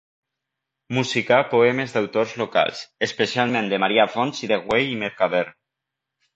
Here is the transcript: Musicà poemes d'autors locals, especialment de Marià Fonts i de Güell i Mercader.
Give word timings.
Musicà 0.97 1.37
poemes 1.51 1.93
d'autors 1.97 2.33
locals, 2.43 2.81
especialment 3.11 3.71
de 3.75 3.81
Marià 3.87 4.09
Fonts 4.17 4.43
i 4.47 4.53
de 4.55 4.61
Güell 4.67 4.93
i 4.97 5.01
Mercader. 5.07 5.47